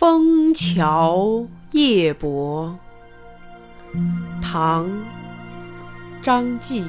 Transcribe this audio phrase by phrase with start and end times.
[0.00, 2.74] 枫桥夜泊，
[4.40, 4.86] 唐·
[6.22, 6.86] 张继。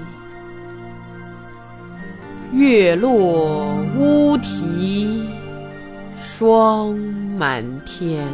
[2.54, 5.27] 月落乌啼
[6.21, 6.95] 霜
[7.38, 8.25] 满天，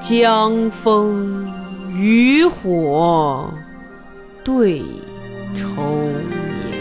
[0.00, 1.46] 江枫
[1.92, 3.52] 渔火
[4.42, 4.82] 对
[5.54, 6.80] 愁眠。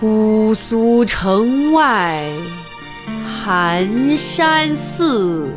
[0.00, 2.32] 姑苏城外。
[3.24, 5.48] 寒山寺，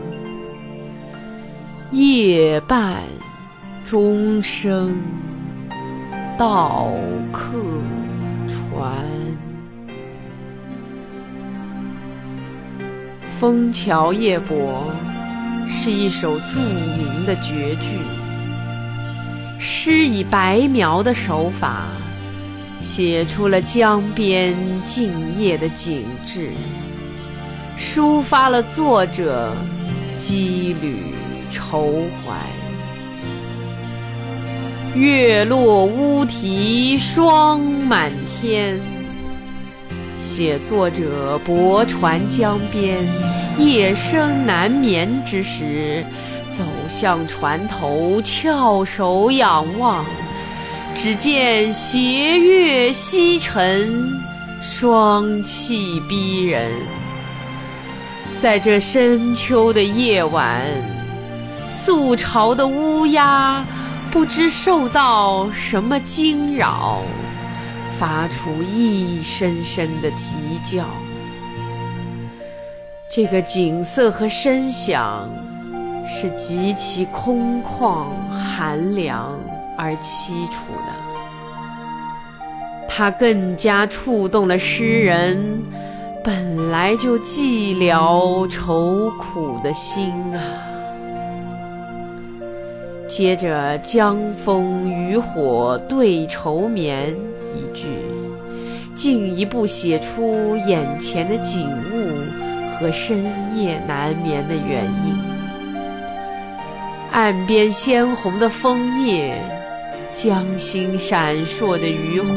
[1.91, 3.03] 夜半
[3.85, 4.97] 钟声
[6.37, 6.91] 到
[7.31, 7.51] 客
[8.49, 9.05] 船。
[13.37, 14.91] 《枫桥夜泊》
[15.69, 17.99] 是一首著名的绝句，
[19.59, 21.89] 诗以白描的手法，
[22.79, 26.49] 写出了江边静夜的景致。
[27.77, 29.55] 抒发了作者
[30.19, 31.13] 羁旅
[31.51, 32.35] 愁怀。
[34.95, 38.79] 月落乌啼霜满天，
[40.17, 43.05] 写作者泊船江边，
[43.57, 46.05] 夜深难眠之时，
[46.49, 50.05] 走向船头，翘首仰望，
[50.95, 53.93] 只见斜月西沉，
[54.63, 56.71] 霜气逼人。
[58.41, 60.61] 在这深秋的夜晚，
[61.67, 63.65] 宿巢的乌鸦
[64.11, 67.01] 不知受到什么惊扰，
[67.97, 70.85] 发出一声声的啼叫。
[73.09, 75.29] 这个景色和声响
[76.05, 79.33] 是极其空旷、寒凉
[79.77, 80.93] 而凄楚的，
[82.87, 85.63] 它更加触动了诗人。
[86.25, 90.41] 本来就寂寥愁苦的心啊！
[93.07, 97.15] 接着“江枫渔火对愁眠”
[97.53, 97.85] 一句，
[98.95, 102.09] 进一步写出眼前的景物
[102.73, 103.23] 和深
[103.55, 105.15] 夜难眠的原因。
[107.11, 109.39] 岸边鲜红的枫叶，
[110.11, 112.31] 江心闪烁的渔火。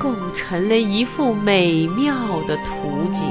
[0.00, 3.28] 构成了一幅美妙的图景。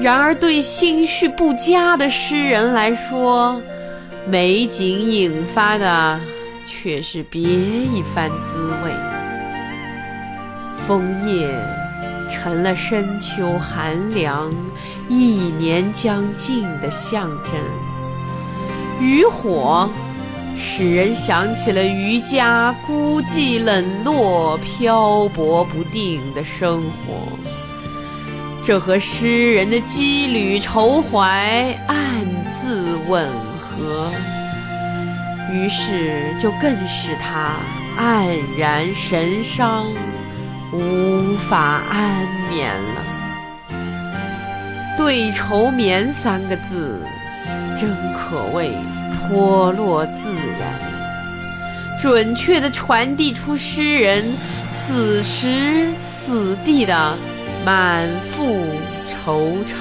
[0.00, 3.60] 然而，对心绪不佳的诗人来说，
[4.26, 6.20] 美景引发的
[6.64, 8.92] 却是别一番滋味。
[10.86, 11.52] 枫叶
[12.30, 14.50] 成了深秋寒凉、
[15.08, 15.16] 一
[15.58, 17.54] 年将近的象征，
[19.00, 19.90] 渔火。
[20.56, 27.28] 使人想起了渔家孤寂冷落、漂泊不定的生活，
[28.64, 31.96] 这和诗人的羁旅愁怀暗
[32.62, 33.28] 自吻
[33.58, 34.10] 合，
[35.52, 37.56] 于是就更使他
[37.98, 39.86] 黯然神伤，
[40.72, 43.04] 无法安眠了。
[44.96, 47.00] 对愁眠三个字，
[47.76, 48.72] 真可谓。
[49.32, 54.24] 脱落自然，准确地传递出诗人
[54.72, 57.16] 此时此地的
[57.64, 58.56] 满腹
[59.06, 59.74] 惆怅。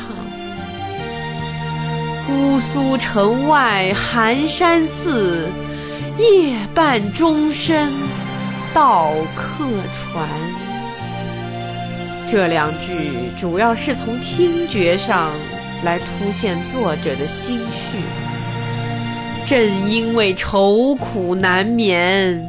[2.27, 5.47] 姑苏城外寒山寺，
[6.19, 7.91] 夜半钟声
[8.71, 9.65] 到客
[9.95, 10.27] 船。
[12.29, 15.31] 这两句主要是从听觉上
[15.83, 17.99] 来凸显作者的心绪。
[19.45, 22.39] 正因为愁苦难眠，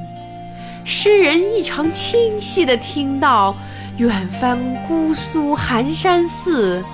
[0.85, 3.57] 诗人异常清晰地听到
[3.97, 6.85] 远方姑苏寒山寺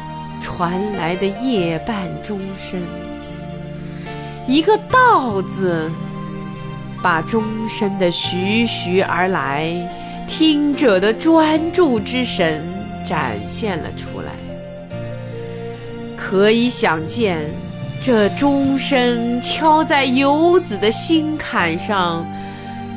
[0.40, 2.80] 传来的夜半钟声。
[4.46, 5.90] 一个“道”字，
[7.02, 9.72] 把钟声的徐徐而来、
[10.28, 12.62] 听者的专注之神
[13.04, 14.15] 展现了出来。
[16.28, 17.38] 可以想见。
[18.02, 22.26] 这钟声敲在游子的心坎上，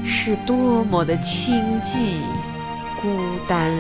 [0.04, 2.16] 是多么的清寂、
[3.00, 3.08] 孤
[3.48, 3.72] 单。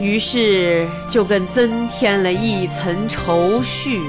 [0.00, 4.00] 于是就更增添了一层愁绪，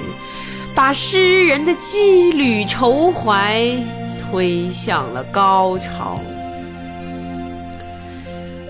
[0.74, 3.64] 把诗人的羁旅愁怀
[4.20, 6.20] 推向了高潮。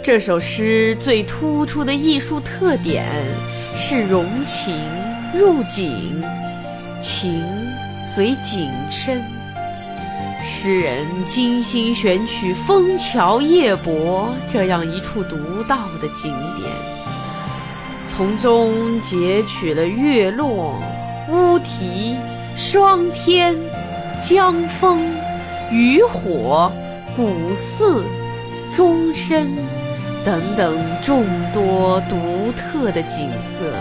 [0.07, 3.06] 这首诗最突出的艺术特点
[3.75, 4.74] 是融情
[5.38, 6.24] 入景。
[7.01, 7.44] 情
[8.00, 9.21] 随景生，
[10.42, 16.71] 诗人精心选取枫桥夜泊这样一处独到的景点，
[18.06, 20.81] 从中截取了月落、
[21.30, 22.15] 乌啼、
[22.56, 23.54] 霜天、
[24.21, 25.01] 江风、
[25.69, 26.71] 渔火、
[27.13, 28.01] 古寺、
[28.74, 29.45] 钟声
[30.27, 33.71] 等等众多独特的景色，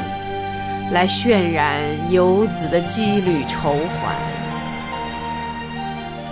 [0.92, 4.14] 来渲染游子的羁旅愁怀。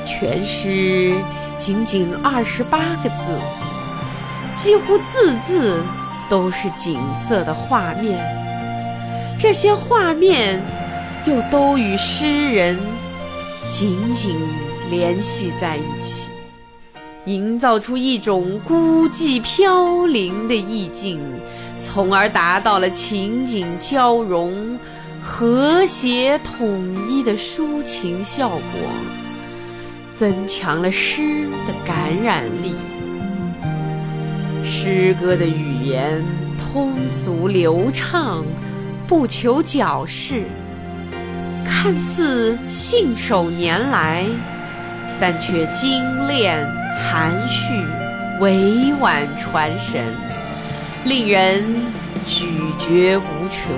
[0.06, 1.16] 全诗
[1.58, 3.36] 仅仅二十八个字，
[4.54, 5.82] 几乎字字
[6.30, 8.24] 都是景色的画面，
[9.36, 10.62] 这些画面
[11.26, 12.78] 又都与诗人
[13.68, 14.38] 紧紧
[14.92, 16.28] 联系在一起，
[17.26, 21.20] 营造出一种孤寂飘零的意境，
[21.78, 24.78] 从而达到了情景交融、
[25.22, 28.60] 和谐统一的抒情效果。
[30.16, 32.76] 增强了诗的感染力。
[34.62, 36.22] 诗歌的语言
[36.56, 38.44] 通俗流畅，
[39.08, 40.44] 不求矫饰，
[41.66, 44.24] 看似信手拈来，
[45.20, 46.64] 但却精炼
[46.96, 47.84] 含蓄、
[48.40, 50.02] 委婉传神，
[51.04, 51.64] 令人
[52.26, 52.46] 咀
[52.78, 53.74] 嚼无穷。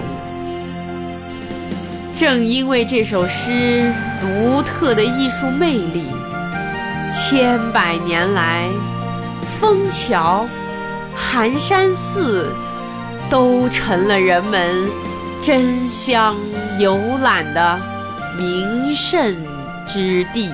[2.15, 6.05] 正因为这首诗独特的艺术魅力。
[7.13, 8.69] 千百年来，
[9.61, 10.47] 枫桥、
[11.15, 12.53] 寒山寺
[13.31, 14.91] 都成了人们
[15.41, 16.35] 争相
[16.79, 17.79] 游览的
[18.37, 19.37] 名胜
[19.87, 20.51] 之地。